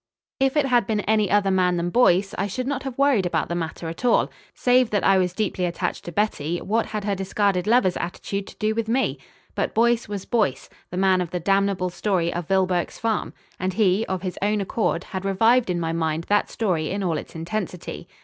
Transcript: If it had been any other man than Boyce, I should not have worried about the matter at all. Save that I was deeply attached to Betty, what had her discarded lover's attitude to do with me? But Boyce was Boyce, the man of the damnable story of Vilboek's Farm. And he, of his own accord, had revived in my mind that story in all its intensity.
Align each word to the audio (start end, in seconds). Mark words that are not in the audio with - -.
If 0.39 0.57
it 0.57 0.65
had 0.65 0.87
been 0.87 1.01
any 1.01 1.29
other 1.29 1.51
man 1.51 1.77
than 1.77 1.91
Boyce, 1.91 2.33
I 2.35 2.47
should 2.47 2.65
not 2.65 2.81
have 2.81 2.97
worried 2.97 3.27
about 3.27 3.49
the 3.49 3.53
matter 3.53 3.87
at 3.87 4.03
all. 4.03 4.31
Save 4.55 4.89
that 4.89 5.03
I 5.03 5.19
was 5.19 5.31
deeply 5.31 5.65
attached 5.65 6.05
to 6.05 6.11
Betty, 6.11 6.59
what 6.59 6.87
had 6.87 7.03
her 7.03 7.13
discarded 7.13 7.67
lover's 7.67 7.95
attitude 7.97 8.47
to 8.47 8.57
do 8.57 8.73
with 8.73 8.87
me? 8.87 9.19
But 9.53 9.75
Boyce 9.75 10.09
was 10.09 10.25
Boyce, 10.25 10.71
the 10.89 10.97
man 10.97 11.21
of 11.21 11.29
the 11.29 11.39
damnable 11.39 11.91
story 11.91 12.33
of 12.33 12.47
Vilboek's 12.47 12.97
Farm. 12.97 13.33
And 13.59 13.73
he, 13.73 14.03
of 14.07 14.23
his 14.23 14.39
own 14.41 14.59
accord, 14.59 15.03
had 15.03 15.23
revived 15.23 15.69
in 15.69 15.79
my 15.79 15.93
mind 15.93 16.23
that 16.23 16.49
story 16.49 16.89
in 16.89 17.03
all 17.03 17.19
its 17.19 17.35
intensity. 17.35 18.07